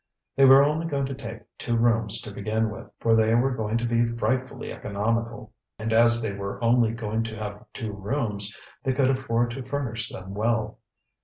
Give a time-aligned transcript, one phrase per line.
[0.35, 3.77] They were only going to take two rooms to begin with, for they were going
[3.77, 5.53] to be frightfully economical.
[5.77, 10.09] And as they were only going to have two rooms, they could afford to furnish
[10.11, 10.79] them well.